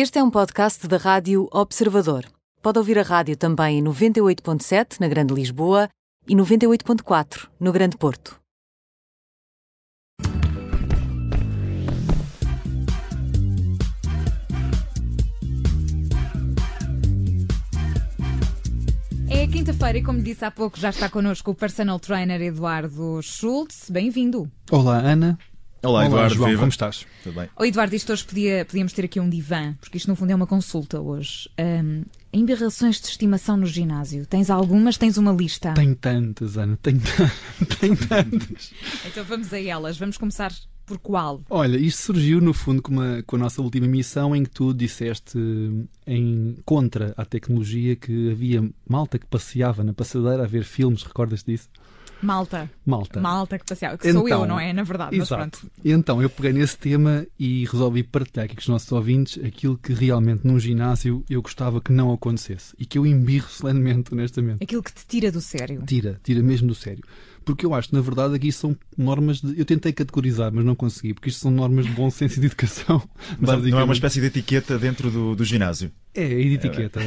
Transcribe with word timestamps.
Este 0.00 0.20
é 0.20 0.22
um 0.22 0.30
podcast 0.30 0.86
da 0.86 0.96
Rádio 0.96 1.48
Observador. 1.50 2.24
Pode 2.62 2.78
ouvir 2.78 3.00
a 3.00 3.02
rádio 3.02 3.36
também 3.36 3.80
em 3.80 3.82
98.7 3.82 5.00
na 5.00 5.08
Grande 5.08 5.34
Lisboa 5.34 5.88
e 6.24 6.36
98.4 6.36 7.48
no 7.58 7.72
Grande 7.72 7.96
Porto. 7.96 8.38
É 19.28 19.48
quinta-feira 19.48 19.98
e, 19.98 20.04
como 20.04 20.22
disse 20.22 20.44
há 20.44 20.50
pouco, 20.52 20.78
já 20.78 20.90
está 20.90 21.08
connosco 21.08 21.50
o 21.50 21.54
personal 21.56 21.98
trainer 21.98 22.40
Eduardo 22.40 23.20
Schultz. 23.20 23.90
Bem-vindo. 23.90 24.48
Olá, 24.70 24.98
Ana. 24.98 25.36
Olá, 25.88 26.06
Eduardo, 26.06 26.34
João, 26.34 26.48
viva. 26.50 26.60
como 26.60 26.70
estás? 26.70 27.06
Tudo 27.24 27.34
bem? 27.40 27.48
Oh, 27.56 27.64
Eduardo, 27.64 27.94
isto 27.94 28.12
hoje 28.12 28.24
podia, 28.24 28.64
podíamos 28.64 28.92
ter 28.92 29.04
aqui 29.04 29.18
um 29.20 29.28
divã, 29.28 29.74
porque 29.80 29.96
isto 29.96 30.08
no 30.08 30.14
fundo 30.16 30.30
é 30.30 30.34
uma 30.34 30.46
consulta 30.46 31.00
hoje. 31.00 31.48
Um, 31.58 32.04
embirrações 32.32 33.00
de 33.00 33.08
estimação 33.08 33.56
no 33.56 33.66
ginásio. 33.66 34.26
Tens 34.26 34.50
algumas? 34.50 34.96
Tens 34.98 35.16
uma 35.16 35.32
lista? 35.32 35.72
Tenho 35.74 35.94
tantas, 35.96 36.56
Ana, 36.58 36.78
tenho 36.82 37.00
tantas. 38.08 38.72
Então 39.06 39.24
vamos 39.24 39.52
a 39.52 39.60
elas. 39.60 39.96
Vamos 39.98 40.16
começar 40.18 40.52
por 40.84 40.98
qual? 40.98 41.42
Olha, 41.50 41.76
isto 41.76 42.02
surgiu 42.02 42.40
no 42.40 42.54
fundo 42.54 42.80
com, 42.82 42.92
uma- 42.92 43.22
com 43.26 43.36
a 43.36 43.38
nossa 43.38 43.60
última 43.60 43.86
missão 43.86 44.34
em 44.34 44.42
que 44.44 44.50
tu 44.50 44.72
disseste 44.72 45.38
em 46.06 46.56
contra 46.64 47.12
à 47.16 47.24
tecnologia 47.24 47.94
que 47.96 48.30
havia 48.30 48.68
malta 48.88 49.18
que 49.18 49.26
passeava 49.26 49.84
na 49.84 49.92
passadeira 49.92 50.44
a 50.44 50.46
ver 50.46 50.64
filmes, 50.64 51.02
recordas 51.02 51.42
disso? 51.44 51.68
Malta. 52.22 52.70
Malta. 52.84 53.20
Malta 53.20 53.58
que 53.58 53.64
passeava. 53.64 53.98
Que 53.98 54.12
sou 54.12 54.28
eu, 54.28 54.36
Então, 54.36 54.46
não 54.46 54.58
é? 54.60 54.72
Na 54.72 54.82
verdade, 54.82 55.16
mas 55.16 55.28
Exato. 55.28 55.58
pronto. 55.58 55.72
Então, 55.84 56.22
eu 56.22 56.28
peguei 56.30 56.52
nesse 56.52 56.76
tema 56.76 57.26
e 57.38 57.64
resolvi 57.64 58.02
partilhar 58.02 58.44
aqui 58.46 58.54
com 58.56 58.60
os 58.60 58.68
nossos 58.68 58.90
ouvintes 58.92 59.42
aquilo 59.44 59.78
que 59.78 59.92
realmente 59.92 60.46
num 60.46 60.58
ginásio 60.58 61.24
eu 61.28 61.40
gostava 61.42 61.80
que 61.80 61.92
não 61.92 62.12
acontecesse 62.12 62.74
e 62.78 62.84
que 62.84 62.98
eu 62.98 63.06
embirro 63.06 63.48
solenemente, 63.48 64.12
honestamente. 64.12 64.62
Aquilo 64.62 64.82
que 64.82 64.92
te 64.92 65.06
tira 65.06 65.30
do 65.30 65.40
sério. 65.40 65.82
Tira, 65.86 66.20
tira 66.22 66.42
mesmo 66.42 66.68
do 66.68 66.74
sério. 66.74 67.02
Porque 67.48 67.64
eu 67.64 67.72
acho, 67.72 67.94
na 67.94 68.02
verdade, 68.02 68.34
aqui 68.34 68.52
são 68.52 68.76
normas 68.94 69.40
de. 69.40 69.58
Eu 69.58 69.64
tentei 69.64 69.90
categorizar, 69.90 70.52
mas 70.52 70.66
não 70.66 70.74
consegui, 70.74 71.14
porque 71.14 71.30
isto 71.30 71.40
são 71.40 71.50
normas 71.50 71.86
de 71.86 71.92
bom 71.92 72.10
senso 72.10 72.36
e 72.36 72.40
de 72.40 72.46
educação. 72.46 73.02
Mas 73.40 73.64
não 73.64 73.80
é 73.80 73.84
uma 73.84 73.94
espécie 73.94 74.20
de 74.20 74.26
etiqueta 74.26 74.78
dentro 74.78 75.10
do, 75.10 75.34
do 75.34 75.44
ginásio. 75.46 75.90
É, 76.14 76.24
é 76.24 76.28
de 76.28 76.54
etiqueta. 76.56 77.00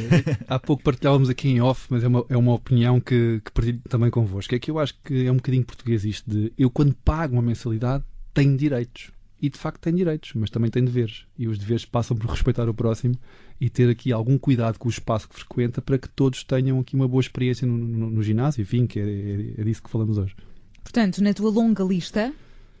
Há 0.48 0.58
pouco 0.58 0.82
partilhávamos 0.82 1.30
aqui 1.30 1.48
em 1.48 1.60
off, 1.60 1.86
mas 1.88 2.02
é 2.02 2.08
uma, 2.08 2.24
é 2.28 2.36
uma 2.36 2.54
opinião 2.54 2.98
que, 2.98 3.40
que 3.44 3.52
partilho 3.52 3.80
também 3.88 4.10
convosco. 4.10 4.52
É 4.52 4.58
que 4.58 4.68
eu 4.68 4.80
acho 4.80 4.94
que 5.04 5.26
é 5.26 5.30
um 5.30 5.36
bocadinho 5.36 5.64
português 5.64 6.04
isto 6.04 6.28
de 6.28 6.52
eu, 6.58 6.68
quando 6.68 6.92
pago 6.92 7.34
uma 7.34 7.42
mensalidade, 7.42 8.02
tenho 8.34 8.56
direitos. 8.56 9.12
E 9.40 9.48
de 9.48 9.58
facto 9.58 9.80
tenho 9.80 9.96
direitos, 9.96 10.32
mas 10.34 10.50
também 10.50 10.72
tenho 10.72 10.86
deveres. 10.86 11.24
E 11.38 11.46
os 11.46 11.56
deveres 11.56 11.84
passam 11.84 12.16
por 12.16 12.28
respeitar 12.28 12.68
o 12.68 12.74
próximo 12.74 13.14
e 13.60 13.68
ter 13.70 13.88
aqui 13.88 14.12
algum 14.12 14.36
cuidado 14.38 14.78
com 14.78 14.88
o 14.88 14.90
espaço 14.90 15.28
que 15.28 15.34
frequenta 15.34 15.80
para 15.80 15.98
que 15.98 16.08
todos 16.08 16.42
tenham 16.44 16.80
aqui 16.80 16.94
uma 16.94 17.06
boa 17.08 17.20
experiência 17.20 17.66
no, 17.66 17.76
no- 17.76 18.10
no 18.10 18.22
ginásio. 18.22 18.62
Enfim, 18.62 18.86
que 18.86 18.98
é, 19.00 19.02
é, 19.04 19.60
é 19.60 19.64
disso 19.64 19.82
que 19.82 19.90
falamos 19.90 20.18
hoje. 20.18 20.34
Portanto, 20.82 21.22
na 21.22 21.32
tua 21.32 21.50
longa 21.50 21.84
lista, 21.84 22.32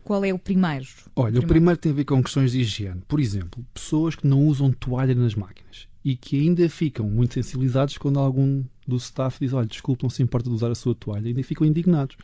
qual 0.04 0.24
é 0.24 0.32
o 0.34 0.38
primeiro? 0.38 0.86
Olha, 1.14 1.38
o 1.38 1.46
primeiro 1.46 1.78
tem 1.78 1.92
a 1.92 1.94
ver 1.94 2.04
com 2.04 2.22
questões 2.22 2.52
de 2.52 2.60
higiene. 2.60 3.00
Por 3.06 3.20
exemplo, 3.20 3.64
pessoas 3.72 4.16
que 4.16 4.26
não 4.26 4.46
usam 4.46 4.72
toalha 4.72 5.14
nas 5.14 5.34
máquinas 5.34 5.86
e 6.04 6.16
que 6.16 6.40
ainda 6.40 6.68
ficam 6.68 7.08
muito 7.08 7.34
sensibilizados 7.34 7.96
quando 7.98 8.18
algum 8.18 8.64
do 8.86 8.96
staff 8.96 9.38
diz: 9.38 9.52
Olha, 9.52 9.66
desculpe, 9.66 10.02
não 10.02 10.10
se 10.10 10.22
importa 10.22 10.48
de 10.50 10.54
usar 10.56 10.70
a 10.70 10.74
sua 10.74 10.94
toalha, 10.96 11.28
ainda 11.28 11.42
ficam 11.44 11.64
indignados. 11.66 12.16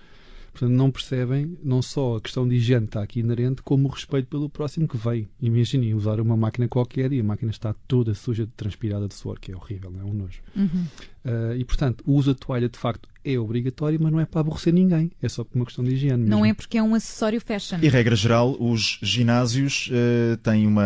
Portanto, 0.59 0.77
não 0.77 0.91
percebem 0.91 1.57
não 1.63 1.81
só 1.81 2.17
a 2.17 2.21
questão 2.21 2.47
de 2.47 2.57
higiene 2.57 2.87
está 2.87 3.01
aqui 3.01 3.21
inerente, 3.21 3.63
como 3.63 3.87
o 3.87 3.91
respeito 3.93 4.27
pelo 4.27 4.51
próximo 4.51 4.89
que 4.89 4.97
vem. 4.97 5.29
Imaginem 5.41 5.95
usar 5.95 6.21
uma 6.21 6.37
máquina 6.37 6.67
qualquer 6.67 7.13
e 7.13 7.21
a 7.21 7.25
máquina 7.25 7.53
está 7.53 7.73
toda 7.87 8.13
suja, 8.13 8.49
transpirada 8.57 9.07
de 9.07 9.15
suor, 9.15 9.39
que 9.39 9.53
é 9.53 9.57
horrível, 9.57 9.89
não 9.89 10.01
é 10.01 10.05
um 10.05 10.13
nojo. 10.13 10.43
Uhum. 10.57 10.85
Ah, 11.29 11.57
e, 11.57 11.65
portanto, 11.65 12.03
o 12.07 12.13
uso 12.15 12.33
da 12.33 12.39
toalha 12.39 12.69
de 12.69 12.79
facto 12.79 13.09
é 13.25 13.39
obrigatório, 13.39 13.99
mas 14.01 14.11
não 14.11 14.21
é 14.21 14.25
para 14.25 14.41
aborrecer 14.41 14.73
ninguém, 14.73 15.11
é 15.21 15.29
só 15.29 15.45
por 15.45 15.57
uma 15.57 15.65
questão 15.67 15.85
de 15.85 15.93
higiene. 15.93 16.25
Não 16.25 16.39
mesmo. 16.41 16.47
é 16.47 16.55
porque 16.55 16.79
é 16.79 16.83
um 16.83 16.95
acessório 16.95 17.39
fashion. 17.41 17.79
E, 17.83 17.89
regra 17.89 18.17
geral, 18.17 18.57
os 18.59 18.99
ginásios 19.03 19.91
eh, 19.93 20.39
têm 20.43 20.67
uma, 20.67 20.85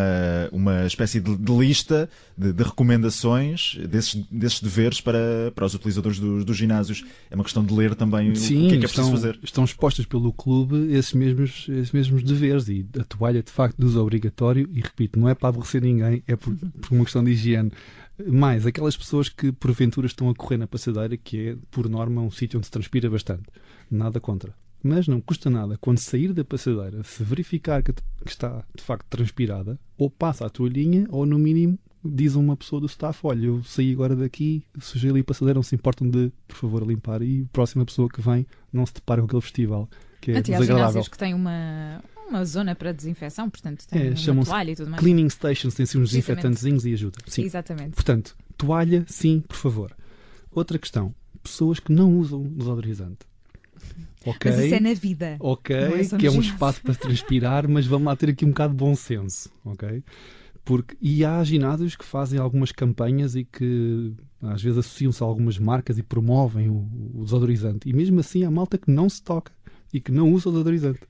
uma 0.50 0.84
espécie 0.86 1.20
de, 1.20 1.36
de 1.36 1.52
lista 1.52 2.10
de, 2.36 2.52
de 2.52 2.62
recomendações 2.64 3.76
desses, 3.88 4.14
desses 4.30 4.60
deveres 4.60 5.00
para, 5.00 5.52
para 5.54 5.64
os 5.66 5.74
utilizadores 5.74 6.18
do- 6.18 6.44
dos 6.44 6.56
ginásios. 6.56 7.04
É 7.30 7.34
uma 7.34 7.44
questão 7.44 7.64
de 7.64 7.72
ler 7.74 7.94
também 7.94 8.32
o- 8.32 8.36
Sim, 8.36 8.66
o 8.66 8.68
que 8.70 8.74
é 8.74 8.78
que 8.78 8.84
é 8.86 8.88
preciso 8.88 9.02
estão, 9.02 9.10
fazer. 9.12 9.38
estão 9.42 9.64
expostas 9.64 10.06
pelo 10.06 10.32
clube 10.32 10.92
esses 10.94 11.12
mesmos, 11.12 11.66
esses 11.68 11.92
mesmos 11.92 12.22
deveres 12.22 12.68
e 12.68 12.84
a 12.98 13.04
toalha 13.04 13.42
de 13.42 13.52
facto 13.52 13.76
de 13.78 13.84
uso 13.84 14.00
obrigatório 14.00 14.68
e 14.72 14.80
repito, 14.80 15.18
não 15.18 15.28
é 15.28 15.34
para 15.34 15.50
aborrecer 15.50 15.82
ninguém, 15.82 16.22
é 16.26 16.34
por, 16.34 16.54
por 16.54 16.92
uma 16.92 17.04
questão 17.04 17.22
de 17.22 17.30
higiene. 17.30 17.70
Mais, 18.26 18.66
aquelas 18.66 18.96
pessoas 18.96 19.28
que 19.28 19.52
porventura 19.52 20.06
estão 20.06 20.28
a 20.28 20.34
correr 20.34 20.56
na 20.56 20.66
passadeira, 20.66 21.16
que 21.16 21.48
é 21.50 21.56
por 21.70 21.88
norma 21.88 22.20
um 22.20 22.30
sítio 22.30 22.58
onde 22.58 22.66
se 22.66 22.72
transpira 22.72 23.08
bastante. 23.08 23.44
Nada 23.90 24.20
contra. 24.20 24.54
Mas 24.82 25.06
não 25.06 25.20
custa 25.20 25.48
nada, 25.48 25.78
quando 25.80 25.98
sair 25.98 26.32
da 26.32 26.44
passadeira, 26.44 27.04
se 27.04 27.22
verificar 27.22 27.82
que, 27.82 27.94
está 28.26 28.64
de 28.74 28.82
facto 28.82 29.06
transpirada, 29.08 29.78
ou 29.96 30.10
passa 30.10 30.44
a 30.44 30.50
toalhinha, 30.50 31.06
ou 31.08 31.24
no 31.24 31.38
mínimo 31.38 31.78
diz 32.04 32.34
a 32.34 32.38
uma 32.38 32.56
pessoa 32.56 32.80
do 32.80 32.86
staff: 32.86 33.20
Olha, 33.22 33.46
eu 33.46 33.62
saí 33.62 33.92
agora 33.92 34.16
daqui, 34.16 34.64
sujei 34.80 35.10
ali 35.10 35.20
a 35.20 35.24
passadeira, 35.24 35.58
não 35.58 35.62
se 35.62 35.74
importam 35.74 36.10
de, 36.10 36.32
por 36.48 36.56
favor, 36.56 36.84
limpar. 36.84 37.22
E 37.22 37.42
a 37.42 37.52
próxima 37.52 37.84
pessoa 37.84 38.08
que 38.08 38.20
vem 38.20 38.44
não 38.72 38.84
se 38.84 38.94
depara 38.94 39.20
com 39.20 39.26
aquele 39.26 39.42
festival 39.42 39.88
que 40.20 40.32
é 40.32 40.38
há 40.38 40.40
desagradável. 40.40 40.76
ginásios 40.78 41.08
que 41.08 41.18
têm 41.18 41.34
uma, 41.34 42.02
uma 42.32 42.44
zona 42.44 42.74
para 42.74 42.92
desinfecção, 42.92 43.48
portanto 43.48 43.86
tem 43.86 44.02
É, 44.02 44.06
uma 44.08 44.16
chamam-se 44.16 44.50
toalha 44.50 44.70
e 44.72 44.76
tudo 44.76 44.90
mais. 44.90 45.00
Cleaning 45.02 45.28
stations 45.28 45.74
têm 45.74 45.84
assim 45.84 45.98
uns 45.98 46.10
desinfetantezinhos 46.10 46.86
e 46.86 46.92
ajuda. 46.92 47.18
Sim. 47.26 47.42
Exatamente. 47.44 47.90
Portanto, 47.90 48.36
toalha, 48.56 49.04
sim, 49.06 49.40
por 49.46 49.56
favor. 49.56 49.96
Outra 50.50 50.78
questão: 50.78 51.14
pessoas 51.42 51.78
que 51.80 51.92
não 51.92 52.16
usam 52.18 52.42
desodorizante. 52.42 53.20
Ok. 54.24 54.50
Mas 54.50 54.64
isso 54.64 54.74
é 54.74 54.80
na 54.80 54.94
vida. 54.94 55.36
Ok, 55.40 55.76
é 55.76 56.18
que 56.18 56.26
é 56.26 56.30
um 56.30 56.40
espaço 56.40 56.80
para 56.82 56.94
transpirar, 56.94 57.68
mas 57.68 57.86
vamos 57.86 58.06
lá 58.06 58.16
ter 58.16 58.30
aqui 58.30 58.44
um 58.44 58.48
bocado 58.48 58.72
de 58.72 58.78
bom 58.78 58.94
senso, 58.94 59.50
ok? 59.64 60.02
Porque, 60.64 60.96
e 61.00 61.24
há 61.24 61.42
ginásios 61.42 61.96
que 61.96 62.04
fazem 62.04 62.38
algumas 62.38 62.70
campanhas 62.70 63.34
e 63.34 63.44
que 63.44 64.14
às 64.40 64.62
vezes 64.62 64.78
associam-se 64.78 65.20
a 65.22 65.26
algumas 65.26 65.58
marcas 65.58 65.98
e 65.98 66.04
promovem 66.04 66.68
o, 66.68 66.88
o 67.14 67.24
desodorizante. 67.24 67.88
E 67.88 67.92
mesmo 67.92 68.20
assim 68.20 68.44
há 68.44 68.50
malta 68.50 68.78
que 68.78 68.88
não 68.88 69.08
se 69.08 69.20
toca 69.20 69.50
e 69.92 70.00
que 70.00 70.12
não 70.12 70.32
usa 70.32 70.48
o 70.48 70.52
desodorizante. 70.52 71.00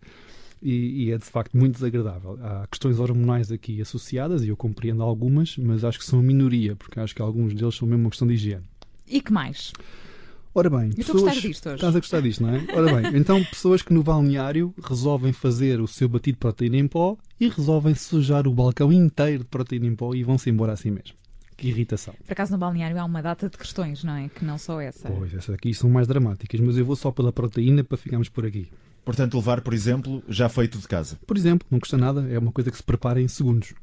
E, 0.62 1.04
e 1.04 1.10
é 1.10 1.18
de 1.18 1.24
facto 1.24 1.56
muito 1.56 1.74
desagradável. 1.74 2.38
Há 2.40 2.66
questões 2.68 3.00
hormonais 3.00 3.50
aqui 3.50 3.80
associadas 3.80 4.44
e 4.44 4.48
eu 4.48 4.56
compreendo 4.56 5.02
algumas, 5.02 5.56
mas 5.56 5.84
acho 5.84 5.98
que 5.98 6.04
são 6.04 6.20
a 6.20 6.22
minoria, 6.22 6.76
porque 6.76 7.00
acho 7.00 7.14
que 7.14 7.20
alguns 7.20 7.52
deles 7.52 7.74
são 7.74 7.88
mesmo 7.88 8.04
uma 8.04 8.10
questão 8.10 8.28
de 8.28 8.34
higiene. 8.34 8.64
E 9.08 9.20
que 9.20 9.32
mais? 9.32 9.72
Ora 10.54 10.68
bem, 10.68 10.90
Eu 10.96 11.00
estou 11.00 11.00
a 11.00 11.04
pessoas... 11.04 11.22
gostar 11.22 11.48
disto 11.48 11.66
hoje. 11.66 11.74
Estás 11.76 11.96
a 11.96 11.98
gostar 11.98 12.20
disto, 12.20 12.42
não 12.42 12.54
é? 12.54 12.66
Ora 12.74 13.00
bem, 13.00 13.16
então 13.18 13.42
pessoas 13.44 13.80
que 13.80 13.92
no 13.92 14.02
balneário 14.02 14.74
resolvem 14.82 15.32
fazer 15.32 15.80
o 15.80 15.88
seu 15.88 16.08
batido 16.08 16.36
de 16.36 16.40
proteína 16.40 16.76
em 16.76 16.86
pó 16.86 17.16
e 17.40 17.48
resolvem 17.48 17.94
sujar 17.94 18.46
o 18.46 18.52
balcão 18.52 18.92
inteiro 18.92 19.44
de 19.44 19.48
proteína 19.48 19.86
em 19.86 19.96
pó 19.96 20.14
e 20.14 20.22
vão-se 20.22 20.50
embora 20.50 20.72
assim 20.72 20.90
mesmo. 20.90 21.14
Que 21.56 21.68
irritação. 21.68 22.14
Por 22.26 22.32
acaso 22.32 22.52
no 22.52 22.58
balneário 22.58 22.98
há 22.98 23.04
uma 23.04 23.22
data 23.22 23.48
de 23.48 23.56
questões, 23.56 24.04
não 24.04 24.14
é? 24.14 24.28
Que 24.28 24.44
não 24.44 24.58
só 24.58 24.80
essa. 24.80 25.08
Pois, 25.08 25.32
essas 25.32 25.54
aqui 25.54 25.72
são 25.72 25.88
mais 25.88 26.06
dramáticas, 26.06 26.60
mas 26.60 26.76
eu 26.76 26.84
vou 26.84 26.96
só 26.96 27.10
pela 27.10 27.32
proteína 27.32 27.82
para 27.82 27.96
ficarmos 27.96 28.28
por 28.28 28.44
aqui. 28.44 28.68
Portanto, 29.04 29.36
levar, 29.36 29.60
por 29.60 29.74
exemplo, 29.74 30.22
já 30.28 30.48
feito 30.48 30.78
de 30.78 30.86
casa. 30.86 31.18
Por 31.26 31.36
exemplo, 31.36 31.66
não 31.70 31.80
custa 31.80 31.96
nada, 31.96 32.26
é 32.30 32.38
uma 32.38 32.52
coisa 32.52 32.70
que 32.70 32.76
se 32.76 32.82
prepara 32.82 33.20
em 33.20 33.28
segundos. 33.28 33.74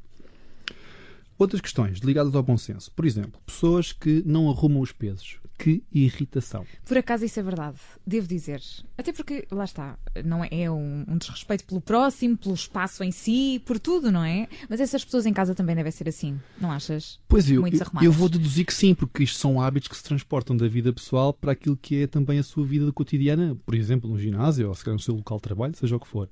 Outras 1.40 1.62
questões 1.62 2.00
ligadas 2.00 2.34
ao 2.34 2.42
bom 2.42 2.58
senso. 2.58 2.92
Por 2.92 3.06
exemplo, 3.06 3.40
pessoas 3.46 3.92
que 3.92 4.22
não 4.26 4.50
arrumam 4.50 4.82
os 4.82 4.92
pesos. 4.92 5.40
Que 5.56 5.82
irritação. 5.90 6.66
Por 6.84 6.98
acaso 6.98 7.24
isso 7.24 7.40
é 7.40 7.42
verdade, 7.42 7.78
devo 8.06 8.26
dizer. 8.26 8.60
Até 8.96 9.10
porque, 9.10 9.46
lá 9.50 9.64
está, 9.64 9.98
não 10.22 10.44
é, 10.44 10.48
é 10.50 10.70
um, 10.70 11.06
um 11.08 11.16
desrespeito 11.16 11.64
pelo 11.64 11.80
próximo, 11.80 12.36
pelo 12.36 12.54
espaço 12.54 13.02
em 13.02 13.10
si, 13.10 13.62
por 13.64 13.78
tudo, 13.78 14.12
não 14.12 14.22
é? 14.22 14.48
Mas 14.68 14.80
essas 14.80 15.02
pessoas 15.02 15.24
em 15.24 15.32
casa 15.32 15.54
também 15.54 15.74
devem 15.74 15.90
ser 15.90 16.10
assim, 16.10 16.38
não 16.60 16.70
achas? 16.70 17.18
Pois 17.26 17.50
eu, 17.50 17.62
Muito 17.62 17.72
eu, 17.72 17.78
desarrumadas. 17.78 18.04
eu 18.04 18.12
vou 18.12 18.28
deduzir 18.28 18.66
que 18.66 18.74
sim, 18.74 18.94
porque 18.94 19.22
isto 19.22 19.38
são 19.38 19.62
hábitos 19.62 19.88
que 19.88 19.96
se 19.96 20.02
transportam 20.02 20.54
da 20.54 20.68
vida 20.68 20.92
pessoal 20.92 21.32
para 21.32 21.52
aquilo 21.52 21.76
que 21.76 22.02
é 22.02 22.06
também 22.06 22.38
a 22.38 22.42
sua 22.42 22.66
vida 22.66 22.92
cotidiana, 22.92 23.56
por 23.64 23.74
exemplo, 23.74 24.10
no 24.10 24.18
ginásio 24.18 24.68
ou 24.68 24.74
se 24.74 24.84
calhar 24.84 24.96
no 24.96 25.02
seu 25.02 25.14
local 25.14 25.38
de 25.38 25.42
trabalho, 25.42 25.74
seja 25.74 25.96
o 25.96 26.00
que 26.00 26.06
for. 26.06 26.28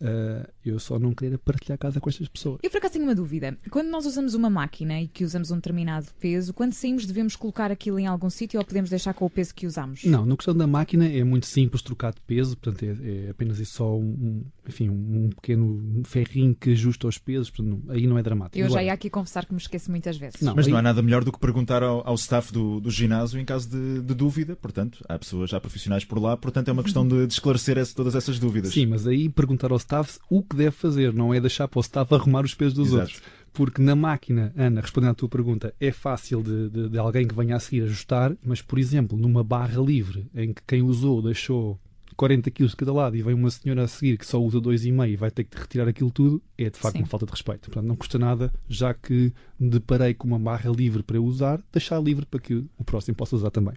Ah, 0.00 0.48
eu 0.68 0.78
só 0.78 0.98
não 0.98 1.12
queria 1.14 1.38
partilhar 1.38 1.78
casa 1.78 2.00
com 2.00 2.08
estas 2.08 2.28
pessoas. 2.28 2.58
Eu 2.62 2.70
por 2.70 2.78
acaso 2.78 2.92
tenho 2.94 3.04
uma 3.04 3.14
dúvida. 3.14 3.56
Quando 3.70 3.88
nós 3.88 4.06
usamos 4.06 4.34
uma 4.34 4.50
máquina 4.50 5.00
e 5.00 5.08
que 5.08 5.24
usamos 5.24 5.50
um 5.50 5.56
determinado 5.56 6.06
peso, 6.20 6.52
quando 6.54 6.72
saímos 6.72 7.06
devemos 7.06 7.36
colocar 7.36 7.70
aquilo 7.70 7.98
em 7.98 8.06
algum 8.06 8.30
sítio 8.30 8.58
ou 8.58 8.64
podemos 8.64 8.90
deixar 8.90 9.14
com 9.14 9.24
o 9.24 9.30
peso 9.30 9.54
que 9.54 9.66
usamos? 9.66 10.04
Não, 10.04 10.24
na 10.26 10.36
questão 10.36 10.54
da 10.56 10.66
máquina 10.66 11.06
é 11.06 11.22
muito 11.24 11.46
simples 11.46 11.82
trocar 11.82 12.12
de 12.12 12.20
peso, 12.20 12.56
portanto 12.56 12.82
é, 12.84 13.26
é 13.26 13.30
apenas 13.30 13.58
isso 13.58 13.74
só 13.74 13.96
um, 13.96 14.42
enfim, 14.68 14.88
um 14.88 15.30
pequeno 15.30 16.02
ferrinho 16.04 16.54
que 16.54 16.70
ajusta 16.72 17.06
os 17.08 17.18
pesos, 17.18 17.50
portanto, 17.50 17.82
não- 17.86 17.94
aí 17.94 18.06
não 18.06 18.18
é 18.18 18.22
dramático. 18.22 18.58
Eu 18.58 18.64
já 18.64 18.68
Agora, 18.68 18.82
ia 18.84 18.92
aqui 18.92 19.10
confessar 19.10 19.44
que 19.46 19.52
me 19.52 19.58
esqueço 19.60 19.90
muitas 19.90 20.16
vezes. 20.16 20.40
Não. 20.40 20.54
Mas 20.54 20.66
não 20.66 20.74
aí- 20.76 20.80
há 20.80 20.82
nada 20.82 21.02
melhor 21.02 21.24
do 21.24 21.32
que 21.32 21.38
perguntar 21.38 21.82
ao, 21.82 22.06
ao 22.06 22.14
staff 22.14 22.52
do, 22.52 22.80
do 22.80 22.90
ginásio 22.90 23.40
em 23.40 23.44
caso 23.44 23.68
de, 23.68 24.00
de 24.02 24.14
dúvida. 24.14 24.56
Portanto, 24.56 25.04
há 25.08 25.18
pessoas, 25.18 25.52
há 25.54 25.60
profissionais 25.60 26.04
por 26.04 26.18
lá, 26.20 26.36
portanto 26.36 26.68
é 26.68 26.72
uma 26.72 26.82
questão 26.82 27.06
de, 27.06 27.26
de 27.26 27.32
esclarecer 27.32 27.78
esse- 27.78 27.94
todas 27.94 28.14
essas 28.14 28.38
dúvidas. 28.38 28.72
Sim, 28.72 28.86
mas 28.86 29.06
aí 29.06 29.28
perguntar 29.28 29.70
ao 29.70 29.76
staff 29.78 30.18
o 30.30 30.42
que 30.42 30.56
deve 30.58 30.72
fazer, 30.72 31.12
não 31.12 31.32
é 31.32 31.40
deixar 31.40 31.66
para 31.68 31.78
o 31.78 31.80
staff 31.80 32.12
arrumar 32.14 32.44
os 32.44 32.54
pesos 32.54 32.74
dos 32.74 32.88
Exato. 32.88 33.00
outros. 33.02 33.22
Porque 33.52 33.80
na 33.80 33.96
máquina, 33.96 34.52
Ana, 34.56 34.80
respondendo 34.80 35.10
à 35.10 35.14
tua 35.14 35.28
pergunta, 35.28 35.74
é 35.80 35.90
fácil 35.90 36.42
de, 36.42 36.68
de, 36.68 36.88
de 36.90 36.98
alguém 36.98 37.26
que 37.26 37.34
venha 37.34 37.56
a 37.56 37.60
seguir 37.60 37.82
ajustar, 37.84 38.36
mas, 38.44 38.60
por 38.60 38.78
exemplo, 38.78 39.16
numa 39.16 39.42
barra 39.42 39.80
livre, 39.80 40.26
em 40.34 40.52
que 40.52 40.62
quem 40.66 40.82
usou 40.82 41.22
deixou 41.22 41.80
40 42.18 42.50
quilos 42.50 42.72
de 42.72 42.76
cada 42.76 42.92
lado 42.92 43.16
e 43.16 43.22
vem 43.22 43.32
uma 43.32 43.50
senhora 43.50 43.84
a 43.84 43.88
seguir 43.88 44.18
que 44.18 44.26
só 44.26 44.42
usa 44.42 44.58
2,5 44.60 45.08
e 45.08 45.16
vai 45.16 45.30
ter 45.30 45.44
que 45.44 45.56
retirar 45.56 45.86
aquilo 45.88 46.10
tudo, 46.10 46.42
é 46.58 46.68
de 46.68 46.76
facto 46.76 46.96
Sim. 46.96 47.02
uma 47.02 47.08
falta 47.08 47.24
de 47.24 47.32
respeito. 47.32 47.70
Portanto, 47.70 47.86
não 47.86 47.94
custa 47.94 48.18
nada, 48.18 48.52
já 48.68 48.92
que 48.92 49.32
me 49.58 49.70
deparei 49.70 50.14
com 50.14 50.26
uma 50.26 50.38
barra 50.38 50.68
livre 50.70 51.02
para 51.02 51.20
usar, 51.20 51.62
deixar 51.72 52.00
livre 52.00 52.26
para 52.26 52.40
que 52.40 52.64
o 52.76 52.84
próximo 52.84 53.16
possa 53.16 53.36
usar 53.36 53.50
também. 53.50 53.74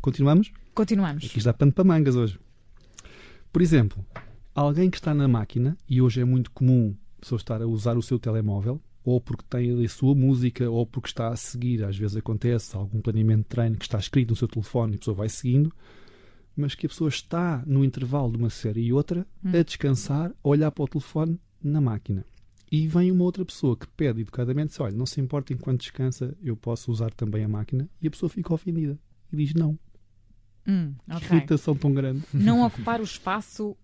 Continuamos? 0.00 0.52
Continuamos. 0.72 1.24
Aqui 1.24 1.38
está 1.38 1.52
pano 1.52 1.72
para 1.72 1.82
mangas 1.82 2.14
hoje. 2.14 2.38
Por 3.52 3.60
exemplo, 3.60 4.04
alguém 4.56 4.90
que 4.90 4.96
está 4.96 5.14
na 5.14 5.28
máquina, 5.28 5.76
e 5.88 6.00
hoje 6.00 6.20
é 6.20 6.24
muito 6.24 6.50
comum 6.50 6.94
a 7.18 7.20
pessoa 7.20 7.36
estar 7.38 7.60
a 7.62 7.66
usar 7.66 7.96
o 7.96 8.02
seu 8.02 8.18
telemóvel, 8.18 8.80
ou 9.04 9.20
porque 9.20 9.44
tem 9.48 9.84
a 9.84 9.88
sua 9.88 10.14
música, 10.14 10.68
ou 10.68 10.84
porque 10.86 11.08
está 11.08 11.28
a 11.28 11.36
seguir, 11.36 11.84
às 11.84 11.96
vezes 11.96 12.16
acontece 12.16 12.76
algum 12.76 13.00
planeamento 13.00 13.42
de 13.42 13.48
treino 13.48 13.76
que 13.76 13.84
está 13.84 13.98
escrito 13.98 14.30
no 14.30 14.36
seu 14.36 14.48
telefone 14.48 14.92
e 14.92 14.96
a 14.96 14.98
pessoa 14.98 15.14
vai 15.16 15.28
seguindo, 15.28 15.72
mas 16.56 16.74
que 16.74 16.86
a 16.86 16.88
pessoa 16.88 17.08
está 17.08 17.62
no 17.66 17.84
intervalo 17.84 18.32
de 18.32 18.38
uma 18.38 18.50
série 18.50 18.80
e 18.80 18.92
outra 18.92 19.26
a 19.44 19.62
descansar, 19.62 20.30
a 20.30 20.48
olhar 20.48 20.70
para 20.72 20.84
o 20.84 20.88
telefone 20.88 21.38
na 21.62 21.80
máquina. 21.80 22.24
E 22.72 22.88
vem 22.88 23.12
uma 23.12 23.22
outra 23.22 23.44
pessoa 23.44 23.76
que 23.76 23.86
pede 23.86 24.22
educadamente: 24.22 24.70
diz, 24.70 24.80
olha, 24.80 24.96
não 24.96 25.06
se 25.06 25.20
importa 25.20 25.52
enquanto 25.52 25.82
descansa, 25.82 26.36
eu 26.42 26.56
posso 26.56 26.90
usar 26.90 27.12
também 27.12 27.44
a 27.44 27.48
máquina, 27.48 27.88
e 28.02 28.08
a 28.08 28.10
pessoa 28.10 28.28
fica 28.28 28.52
ofendida 28.52 28.98
e 29.32 29.36
diz: 29.36 29.54
não. 29.54 29.78
Hum, 30.66 30.94
Que 31.06 31.14
ok. 31.14 31.36
irritação 31.36 31.76
tão 31.76 31.94
grande. 31.94 32.24
Não 32.34 32.62
ocupar 32.66 33.00
o 33.00 33.04
espaço 33.04 33.76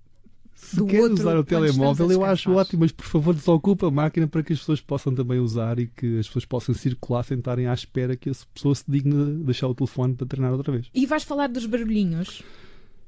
Se 0.54 0.76
do 0.76 0.86
quer 0.86 1.00
outro 1.02 1.14
usar 1.20 1.36
o 1.36 1.44
telemóvel, 1.44 2.10
eu 2.12 2.24
acho 2.24 2.34
descansar. 2.48 2.60
ótimo, 2.60 2.80
mas 2.82 2.92
por 2.92 3.04
favor 3.06 3.34
desocupa 3.34 3.88
a 3.88 3.90
máquina 3.90 4.26
para 4.28 4.42
que 4.42 4.52
as 4.52 4.58
pessoas 4.60 4.80
possam 4.80 5.14
também 5.14 5.38
usar 5.40 5.78
e 5.78 5.86
que 5.88 6.18
as 6.18 6.26
pessoas 6.26 6.44
possam 6.44 6.74
circular 6.74 7.22
sem 7.24 7.38
estarem 7.38 7.66
à 7.66 7.74
espera 7.74 8.16
que 8.16 8.30
a 8.30 8.32
pessoa 8.54 8.74
se 8.74 8.84
digne 8.88 9.12
de 9.38 9.44
deixar 9.44 9.66
o 9.68 9.74
telefone 9.74 10.14
para 10.14 10.26
treinar 10.26 10.52
outra 10.52 10.72
vez. 10.72 10.86
E 10.94 11.04
vais 11.06 11.24
falar 11.24 11.48
dos 11.48 11.66
barulhinhos? 11.66 12.42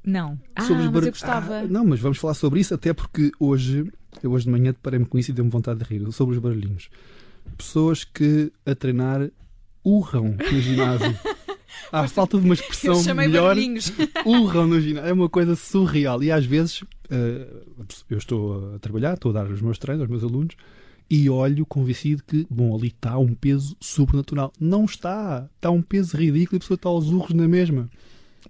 Não. 0.04 0.38
Ah, 0.54 0.62
Sobre 0.62 0.74
os 0.82 0.84
mas 0.84 0.92
barulhos- 0.92 1.06
eu 1.06 1.12
gostava. 1.12 1.54
Ah, 1.60 1.64
não, 1.66 1.84
mas 1.86 2.00
vamos 2.00 2.18
falar 2.18 2.34
sobre 2.34 2.60
isso, 2.60 2.74
até 2.74 2.92
porque 2.92 3.30
hoje, 3.38 3.90
eu 4.22 4.32
hoje 4.32 4.44
de 4.46 4.50
manhã 4.50 4.72
deparei-me 4.72 5.06
com 5.06 5.18
isso 5.18 5.30
e 5.30 5.34
deu-me 5.34 5.50
vontade 5.50 5.78
de 5.78 5.84
rir. 5.84 6.12
Sobre 6.12 6.34
os 6.36 6.42
barulhinhos. 6.42 6.90
Pessoas 7.56 8.04
que 8.04 8.52
a 8.66 8.74
treinar 8.74 9.30
urram 9.84 10.34
no 10.52 10.60
ginásio. 10.60 11.16
Há 11.92 12.08
falta 12.08 12.38
de 12.38 12.44
uma 12.44 12.54
expressão 12.54 12.94
eu 12.94 13.02
chamei 13.02 13.28
melhor. 13.28 13.56
urram 14.24 14.66
no 14.66 14.80
ginásio. 14.80 15.08
É 15.08 15.12
uma 15.12 15.28
coisa 15.28 15.54
surreal. 15.54 16.22
E 16.22 16.30
às 16.30 16.44
vezes 16.44 16.82
eh, 17.10 17.46
eu 18.10 18.18
estou 18.18 18.74
a 18.74 18.78
trabalhar, 18.78 19.14
estou 19.14 19.30
a 19.30 19.34
dar 19.34 19.50
os 19.50 19.60
meus 19.60 19.78
treinos 19.78 20.02
aos 20.02 20.10
meus 20.10 20.24
alunos 20.24 20.56
e 21.10 21.28
olho 21.28 21.66
convencido 21.66 22.22
que, 22.26 22.46
bom, 22.50 22.74
ali 22.74 22.88
está 22.88 23.18
um 23.18 23.34
peso 23.34 23.76
sobrenatural. 23.80 24.52
Não 24.58 24.84
está. 24.84 25.48
Está 25.56 25.70
um 25.70 25.82
peso 25.82 26.16
ridículo 26.16 26.56
e 26.56 26.58
a 26.58 26.60
pessoa 26.60 26.76
está 26.76 26.88
aos 26.88 27.08
urros 27.08 27.34
na 27.34 27.46
mesma. 27.46 27.90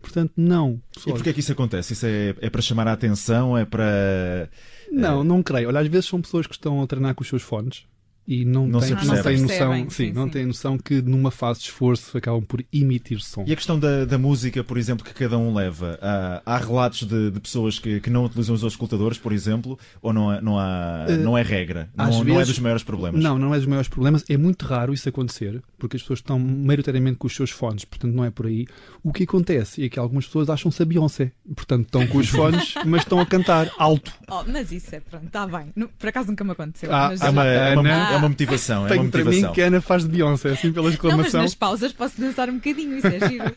Portanto, 0.00 0.32
não. 0.36 0.80
E 0.92 0.94
Pessoal, 0.94 1.16
porquê 1.16 1.30
é 1.30 1.32
que 1.32 1.40
isso 1.40 1.52
acontece? 1.52 1.92
Isso 1.94 2.06
é, 2.06 2.34
é 2.40 2.50
para 2.50 2.60
chamar 2.62 2.86
a 2.88 2.92
atenção? 2.92 3.56
É 3.56 3.64
para. 3.64 4.48
Não, 4.90 5.24
não 5.24 5.42
creio. 5.42 5.68
Olha, 5.68 5.80
às 5.80 5.88
vezes 5.88 6.08
são 6.08 6.20
pessoas 6.20 6.46
que 6.46 6.54
estão 6.54 6.82
a 6.82 6.86
treinar 6.86 7.14
com 7.14 7.22
os 7.22 7.28
seus 7.28 7.42
fones 7.42 7.84
e 8.26 8.44
não, 8.44 8.66
Não 8.66 8.80
têm, 8.80 8.88
se 8.88 8.94
não 8.94 9.00
Não 9.04 9.06
noção, 9.14 9.46
percebem, 9.46 9.84
sim, 9.84 9.90
sim, 10.06 10.12
não 10.12 10.24
sim. 10.24 10.30
têm 10.30 10.46
noção 10.46 10.78
que 10.78 11.02
numa 11.02 11.30
fase 11.30 11.60
de 11.60 11.66
esforço 11.66 12.16
acabam 12.16 12.42
por 12.42 12.64
emitir 12.72 13.20
som. 13.20 13.44
E 13.46 13.52
a 13.52 13.56
questão 13.56 13.78
da, 13.78 14.04
da 14.04 14.16
música, 14.16 14.64
por 14.64 14.78
exemplo, 14.78 15.04
que 15.04 15.12
cada 15.12 15.36
um 15.36 15.52
leva? 15.54 15.98
Há, 16.00 16.42
há 16.46 16.56
relatos 16.56 17.02
de, 17.06 17.30
de 17.30 17.40
pessoas 17.40 17.78
que, 17.78 18.00
que 18.00 18.08
não 18.08 18.24
utilizam 18.24 18.54
os 18.54 18.64
auscultadores, 18.64 19.18
por 19.18 19.32
exemplo, 19.32 19.78
ou 20.00 20.12
não, 20.12 20.30
há- 20.30 20.40
não, 20.40 20.58
há, 20.58 21.04
Eh, 21.08 21.16
não 21.18 21.36
é 21.36 21.42
regra? 21.42 21.90
às 21.96 22.10
Não, 22.16 22.24
não 22.24 22.34
é 22.34 22.36
vezes- 22.38 22.48
dos 22.54 22.58
maiores 22.60 22.82
problemas? 22.82 23.22
Não, 23.22 23.38
não 23.38 23.52
é 23.54 23.58
dos 23.58 23.66
maiores 23.66 23.88
problemas. 23.88 24.24
É 24.28 24.36
muito 24.36 24.64
raro 24.64 24.94
isso 24.94 25.08
acontecer, 25.08 25.62
porque 25.84 25.96
as 25.96 26.02
pessoas 26.02 26.20
estão 26.20 26.38
maioritariamente 26.38 27.18
com 27.18 27.26
os 27.26 27.36
seus 27.36 27.50
fones, 27.50 27.84
portanto 27.84 28.14
não 28.14 28.24
é 28.24 28.30
por 28.30 28.46
aí. 28.46 28.66
O 29.02 29.12
que 29.12 29.24
acontece 29.24 29.84
é 29.84 29.88
que 29.90 29.98
algumas 29.98 30.24
pessoas 30.24 30.48
acham-se 30.48 30.82
a 30.82 30.86
Beyoncé, 30.86 31.30
portanto 31.54 31.84
estão 31.84 32.06
com 32.06 32.16
os 32.18 32.28
fones, 32.30 32.74
mas 32.86 33.02
estão 33.02 33.20
a 33.20 33.26
cantar 33.26 33.70
alto. 33.78 34.12
Oh, 34.30 34.42
mas 34.46 34.72
isso 34.72 34.94
é 34.94 35.00
pronto, 35.00 35.26
está 35.26 35.46
bem. 35.46 35.72
Nu- 35.76 35.88
Por 35.98 36.08
acaso 36.08 36.28
nunca 36.30 36.42
me 36.42 36.52
aconteceu. 36.52 36.90
Ah, 36.90 37.08
mas 37.10 37.20
É 37.20 37.28
uma, 37.28 37.44
é, 37.44 37.72
uma, 37.76 37.80
Ana- 37.82 38.12
é 38.12 38.16
uma 38.16 38.28
motivação. 38.30 38.76
É 38.76 38.80
uma 38.80 38.88
Tenho 38.88 39.10
para 39.10 39.18
mim 39.20 39.24
motivação. 39.26 39.52
que 39.52 39.60
a 39.62 39.66
Ana 39.66 39.80
faz 39.82 40.02
de 40.04 40.08
Beyoncé, 40.08 40.50
assim 40.52 40.72
pela 40.72 40.84
Não, 40.84 40.92
mas 40.92 40.94
exclamação. 40.94 41.42
nas 41.42 41.54
pausas 41.54 41.92
posso 41.92 42.18
dançar 42.18 42.48
um 42.48 42.54
bocadinho, 42.54 42.96
isso 42.96 43.06
é 43.06 43.20
giro. 43.28 43.54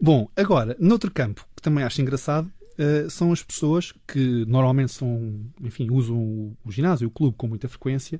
Bom, 0.00 0.28
agora, 0.36 0.74
noutro 0.80 1.10
campo, 1.10 1.44
que 1.54 1.60
também 1.62 1.84
acho 1.84 2.00
engraçado, 2.00 2.50
eh, 2.78 3.06
são 3.10 3.32
as 3.32 3.42
pessoas 3.42 3.92
que 4.08 4.44
normalmente 4.46 4.92
são, 4.92 5.38
enfim, 5.62 5.88
usam 5.90 6.16
o, 6.16 6.56
o 6.64 6.72
ginásio, 6.72 7.08
o 7.08 7.10
clube 7.10 7.36
com 7.36 7.46
muita 7.46 7.68
frequência 7.68 8.18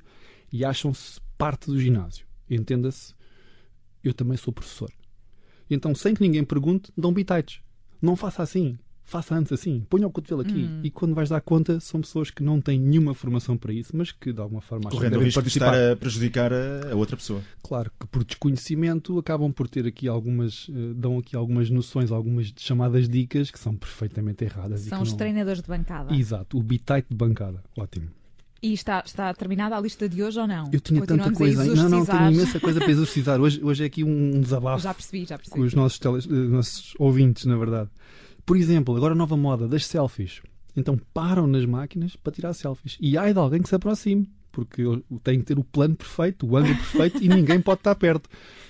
e 0.53 0.65
acham-se 0.65 1.19
parte 1.39 1.69
do 1.71 1.81
ginásio. 1.81 2.27
Entenda-se, 2.51 3.15
eu 4.03 4.13
também 4.13 4.37
sou 4.37 4.53
professor. 4.53 4.91
Então, 5.71 5.95
sem 5.95 6.15
que 6.15 6.21
ninguém 6.21 6.43
pergunte, 6.45 6.91
dão 6.99 7.13
bitites. 7.13 7.61
Não 8.03 8.17
faça 8.17 8.43
assim, 8.43 8.77
faça 9.05 9.35
antes 9.37 9.53
assim, 9.53 9.87
ponha 9.89 10.07
o 10.07 10.11
cotovelo 10.11 10.41
aqui. 10.41 10.65
Hum. 10.65 10.81
E 10.83 10.91
quando 10.91 11.15
vais 11.15 11.29
dar 11.29 11.41
conta, 11.41 11.79
são 11.79 12.01
pessoas 12.01 12.31
que 12.31 12.43
não 12.43 12.61
têm 12.61 12.81
nenhuma 12.81 13.15
formação 13.15 13.57
para 13.57 13.73
isso, 13.73 13.95
mas 13.97 14.11
que 14.11 14.33
de 14.33 14.41
alguma 14.41 14.61
forma 14.61 14.89
acham 14.89 14.91
que 14.91 14.97
Correndo 14.97 15.13
o 15.13 15.15
devem 15.19 15.27
risco 15.27 15.41
de 15.41 15.45
participar. 15.45 15.75
estar 15.77 15.93
a 15.93 15.97
prejudicar 15.97 16.53
a, 16.53 16.97
outra 16.97 17.17
pessoa. 17.17 17.41
Claro 17.63 17.91
que 18.01 18.07
por 18.07 18.25
desconhecimento 18.25 19.17
acabam 19.19 19.53
por 19.53 19.69
ter 19.69 19.87
aqui 19.87 20.09
algumas, 20.09 20.67
eh, 20.71 20.95
dão 20.97 21.19
aqui 21.19 21.37
algumas 21.37 21.71
noções, 21.71 22.11
algumas 22.11 22.53
chamadas 22.57 23.09
dicas 23.09 23.51
que 23.51 23.59
são 23.59 23.77
perfeitamente 23.77 24.43
erradas. 24.45 24.87
e 24.87 24.89
São 24.89 24.99
que 24.99 25.05
os 25.05 25.11
não- 25.11 25.19
treinadores 25.19 25.63
de 25.63 25.69
bancada. 25.69 26.15
Exato, 26.15 26.59
o 26.59 26.63
bitite 26.63 27.07
de 27.11 27.17
bancada. 27.17 27.63
Ótimo. 27.77 28.09
E 28.63 28.75
está, 28.75 29.03
está 29.07 29.33
terminada 29.33 29.75
a 29.77 29.81
lista 29.81 30.07
de 30.09 30.23
hoje 30.23 30.39
ou 30.39 30.47
não? 30.47 30.69
Eu 30.73 30.81
tinha 30.81 31.05
tanta 31.07 31.33
coisa. 31.33 31.65
Não, 31.75 31.89
não, 31.89 32.05
tenho 32.05 32.33
imensa 32.33 32.61
coisa 32.61 32.79
para 32.79 32.91
exorcizar. 32.91 33.41
Hoje, 33.41 33.59
hoje 33.65 33.83
é 33.85 33.87
aqui 33.87 34.05
um 34.05 34.39
desabafo 34.41 34.83
Já 34.83 34.93
percebi, 34.93 35.25
já 35.25 35.39
com 35.39 35.45
percebi. 35.45 35.65
os 35.67 35.75
nossos, 35.75 35.99
teles- 35.99 36.27
eh, 36.27 36.31
nossos 36.33 36.95
ouvintes, 36.99 37.47
na 37.47 37.57
verdade. 37.57 37.89
Por 38.45 38.57
exemplo, 38.59 38.95
agora 38.97 39.13
a 39.15 39.17
nova 39.17 39.37
moda 39.37 39.67
das 39.67 39.87
selfies. 39.87 40.43
Então 40.77 40.99
param 41.15 41.47
nas 41.47 41.65
máquinas 41.65 42.17
para 42.17 42.33
tirar 42.33 42.53
selfies. 42.53 42.99
E 43.01 43.17
ai 43.17 43.33
de 43.33 43.39
alguém 43.39 43.63
que 43.63 43.69
se 43.69 43.75
aproxime, 43.75 44.29
porque 44.53 44.83
tem 45.25 45.39
que 45.39 45.47
ter 45.47 45.59
o 45.59 45.65
plano 45.65 45.97
perfeito, 45.97 46.47
o 46.47 46.57
ângulo 46.57 46.75
perfeito 46.77 47.23
e 47.25 47.29
ninguém 47.29 47.61
pode 47.63 47.81
estar 47.81 47.95
perto. 47.95 48.29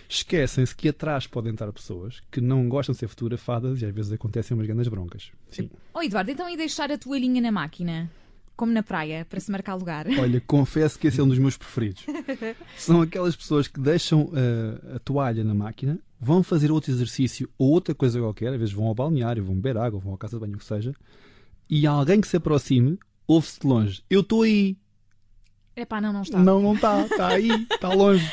Esquecem-se 0.09 0.75
que 0.75 0.89
atrás 0.89 1.27
podem 1.27 1.53
estar 1.53 1.71
pessoas 1.73 2.21
que 2.31 2.41
não 2.41 2.69
gostam 2.69 2.93
de 2.93 2.99
ser 2.99 3.09
fotografadas 3.09 3.81
e 3.83 3.87
às 3.87 3.95
vezes 3.95 4.13
acontecem 4.13 4.57
umas 4.57 4.67
grandes 4.67 4.89
broncas. 4.89 5.31
Sim. 5.51 5.71
Oh, 5.95 6.03
Eduardo, 6.03 6.31
então 6.31 6.49
e 6.49 6.57
deixar 6.57 6.91
a 6.91 6.99
toalhinha 6.99 7.41
na 7.41 7.53
máquina? 7.53 8.11
Como 8.61 8.75
na 8.75 8.83
praia, 8.83 9.25
para 9.25 9.41
se 9.41 9.51
marcar 9.51 9.75
lugar? 9.75 10.07
Olha, 10.21 10.39
confesso 10.47 10.99
que 10.99 11.07
esse 11.07 11.19
é 11.19 11.25
um 11.25 11.29
dos 11.29 11.39
meus 11.39 11.57
preferidos. 11.57 12.05
São 12.77 13.01
aquelas 13.01 13.35
pessoas 13.35 13.67
que 13.67 13.81
deixam 13.81 14.25
uh, 14.25 14.97
a 14.97 14.99
toalha 14.99 15.43
na 15.43 15.55
máquina, 15.55 15.99
vão 16.21 16.43
fazer 16.43 16.71
outro 16.71 16.91
exercício 16.91 17.49
ou 17.57 17.71
outra 17.71 17.95
coisa 17.95 18.21
qualquer, 18.21 18.53
às 18.53 18.59
vezes 18.59 18.75
vão 18.75 18.85
ao 18.85 18.95
balneário, 18.95 19.43
vão 19.43 19.55
beber 19.55 19.79
água, 19.79 19.99
vão 19.99 20.13
à 20.13 20.19
casa 20.19 20.37
de 20.37 20.41
banho, 20.41 20.57
o 20.57 20.59
que 20.59 20.67
seja, 20.67 20.95
e 21.71 21.87
alguém 21.87 22.21
que 22.21 22.29
se 22.29 22.37
aproxime 22.37 22.99
ouve-se 23.27 23.61
de 23.61 23.67
longe: 23.67 24.05
Eu 24.11 24.21
estou 24.21 24.43
aí. 24.43 24.77
Epá, 25.75 25.99
não, 25.99 26.13
não 26.13 26.21
está. 26.21 26.39
Não, 26.39 26.61
não 26.61 26.75
está, 26.75 27.01
está 27.07 27.29
aí, 27.29 27.49
está 27.73 27.89
longe. 27.89 28.31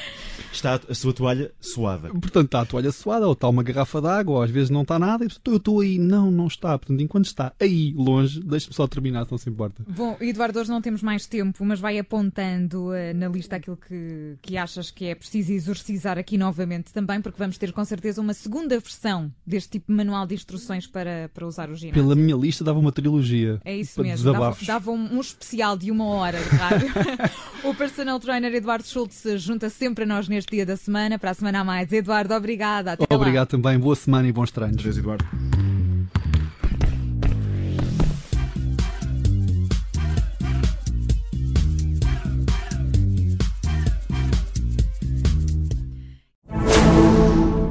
Está 0.52 0.80
a 0.90 0.94
sua 0.94 1.14
toalha 1.14 1.52
suada. 1.60 2.10
Portanto, 2.10 2.46
está 2.46 2.62
a 2.62 2.66
toalha 2.66 2.92
suada, 2.92 3.28
ou 3.28 3.34
está 3.34 3.48
uma 3.48 3.64
garrafa 3.64 4.02
de 4.02 4.08
água, 4.08 4.36
ou 4.36 4.42
às 4.42 4.52
vezes 4.52 4.70
não 4.70 4.82
está 4.82 4.98
nada, 4.98 5.26
e 5.26 5.28
portanto, 5.28 5.52
eu 5.52 5.58
estou 5.58 5.80
aí. 5.82 5.98
Não, 5.98 6.32
não 6.32 6.48
está. 6.48 6.78
Portanto, 6.78 7.02
enquanto 7.02 7.26
está 7.26 7.54
aí, 7.60 7.94
longe, 7.96 8.42
deixe-me 8.42 8.74
só 8.74 8.88
terminar, 8.88 9.26
se 9.26 9.32
não 9.32 9.38
se 9.38 9.50
importa. 9.50 9.84
Bom, 9.88 10.18
Eduardo, 10.20 10.60
hoje 10.60 10.70
não 10.70 10.82
temos 10.82 11.02
mais 11.02 11.26
tempo, 11.26 11.64
mas 11.66 11.80
vai 11.80 11.98
apontando 11.98 12.94
eh, 12.94 13.14
na 13.14 13.28
lista 13.28 13.56
aquilo 13.56 13.78
que, 13.78 14.36
que 14.42 14.58
achas 14.58 14.92
que 14.92 15.06
é 15.06 15.16
preciso 15.16 15.52
exorcizar 15.54 16.18
aqui 16.18 16.38
novamente 16.38 16.94
também, 16.94 17.22
porque 17.22 17.38
vamos 17.38 17.58
ter 17.58 17.72
com 17.72 17.84
certeza 17.84 18.22
uma 18.22 18.34
segunda 18.34 18.80
versão 18.80 19.32
deste 19.46 19.72
tipo 19.72 19.92
de 19.92 19.98
manual 19.98 20.26
de 20.26 20.36
instruções 20.36 20.88
para, 20.88 21.30
para 21.34 21.46
usar 21.46 21.70
o 21.70 21.76
ginásio. 21.76 22.02
Pela 22.02 22.16
minha 22.16 22.36
lista, 22.36 22.64
dava 22.64 22.80
uma 22.80 22.92
trilogia. 22.92 23.60
É 23.64 23.76
isso 23.76 24.02
mesmo, 24.02 24.32
dava, 24.32 24.56
dava 24.66 24.92
um, 24.92 25.18
um 25.18 25.22
especial 25.22 25.78
de 25.78 25.92
uma 25.92 26.06
hora 26.06 26.40
de 26.40 26.50
rádio. 26.50 26.88
o 27.64 27.74
personal 27.74 28.20
trainer 28.20 28.54
Eduardo 28.54 28.88
Schultz 28.88 29.16
se 29.16 29.38
junta 29.38 29.70
sempre 29.70 30.04
a 30.04 30.08
nós 30.08 30.27
neste 30.28 30.56
dia 30.56 30.66
da 30.66 30.78
semana. 30.78 31.18
Para 31.18 31.32
a 31.32 31.34
semana 31.34 31.62
a 31.62 31.64
mais. 31.64 31.92
Eduardo, 31.92 32.34
obrigada. 32.34 32.94
Até 32.94 33.06
lá. 33.10 33.16
Obrigado 33.16 33.48
também, 33.48 33.78
boa 33.80 33.96
semana 33.96 34.28
e 34.28 34.32
bons 34.32 34.52
treinos. 34.52 34.80
Adeus, 34.80 34.98
Eduardo. 34.98 35.26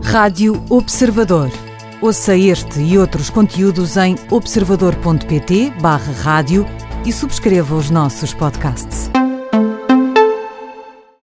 Rádio 0.02 0.64
Observador. 0.70 1.50
Ouça 2.00 2.34
este 2.36 2.80
e 2.80 2.96
outros 2.96 3.28
conteúdos 3.28 3.96
em 3.96 4.16
observador.pt/barra 4.30 6.12
rádio 6.22 6.64
e 7.04 7.12
subscreva 7.12 7.75
os 7.75 7.90
nossos 7.90 8.32
podcasts. 8.32 9.05